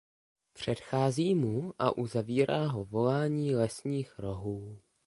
[0.53, 4.79] Předchází mu a uzavírá ho volání lesních rohů.